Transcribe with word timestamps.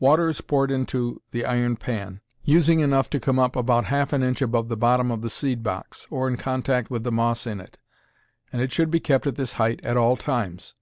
Water 0.00 0.26
is 0.28 0.40
poured 0.40 0.70
into 0.70 1.20
the 1.32 1.44
iron 1.44 1.76
pan, 1.76 2.22
using 2.42 2.80
enough 2.80 3.10
to 3.10 3.20
come 3.20 3.38
up 3.38 3.54
about 3.54 3.84
half 3.84 4.14
an 4.14 4.22
inch 4.22 4.40
above 4.40 4.68
the 4.70 4.74
bottom 4.78 5.10
of 5.10 5.20
the 5.20 5.28
seed 5.28 5.62
box, 5.62 6.06
or 6.10 6.26
in 6.28 6.38
contact 6.38 6.90
with 6.90 7.04
the 7.04 7.12
moss 7.12 7.46
in 7.46 7.60
it, 7.60 7.76
and 8.50 8.62
it 8.62 8.72
should 8.72 8.90
be 8.90 9.00
kept 9.00 9.26
at 9.26 9.36
this 9.36 9.52
height 9.60 9.80
at 9.84 9.98
all 9.98 10.16
times. 10.16 10.72